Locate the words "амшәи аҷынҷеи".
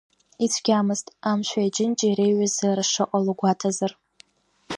1.29-2.17